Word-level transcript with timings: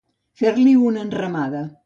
Fer-li 0.41 0.73
una 0.87 1.05
enramada. 1.09 1.63